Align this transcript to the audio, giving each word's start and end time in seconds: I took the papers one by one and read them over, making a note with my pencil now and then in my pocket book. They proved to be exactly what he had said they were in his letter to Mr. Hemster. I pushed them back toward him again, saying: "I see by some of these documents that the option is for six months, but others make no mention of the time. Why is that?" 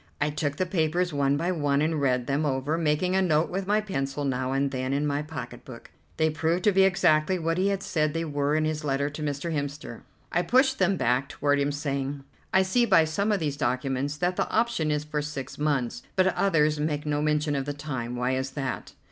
I 0.19 0.31
took 0.31 0.55
the 0.57 0.65
papers 0.65 1.13
one 1.13 1.37
by 1.37 1.51
one 1.51 1.79
and 1.79 2.01
read 2.01 2.25
them 2.25 2.43
over, 2.43 2.75
making 2.75 3.15
a 3.15 3.21
note 3.21 3.51
with 3.51 3.67
my 3.67 3.81
pencil 3.81 4.25
now 4.25 4.51
and 4.51 4.71
then 4.71 4.93
in 4.93 5.05
my 5.05 5.21
pocket 5.21 5.63
book. 5.63 5.91
They 6.17 6.31
proved 6.31 6.63
to 6.63 6.71
be 6.71 6.81
exactly 6.81 7.37
what 7.37 7.59
he 7.59 7.67
had 7.67 7.83
said 7.83 8.15
they 8.15 8.25
were 8.25 8.55
in 8.55 8.65
his 8.65 8.83
letter 8.83 9.11
to 9.11 9.21
Mr. 9.21 9.53
Hemster. 9.53 10.01
I 10.31 10.41
pushed 10.41 10.79
them 10.79 10.97
back 10.97 11.29
toward 11.29 11.59
him 11.59 11.67
again, 11.67 11.71
saying: 11.73 12.23
"I 12.51 12.63
see 12.63 12.85
by 12.87 13.05
some 13.05 13.31
of 13.31 13.39
these 13.39 13.57
documents 13.57 14.17
that 14.17 14.37
the 14.37 14.49
option 14.49 14.89
is 14.89 15.03
for 15.03 15.21
six 15.21 15.59
months, 15.59 16.01
but 16.15 16.25
others 16.35 16.79
make 16.79 17.05
no 17.05 17.21
mention 17.21 17.55
of 17.55 17.65
the 17.65 17.71
time. 17.73 18.15
Why 18.15 18.31
is 18.31 18.49
that?" 18.57 18.93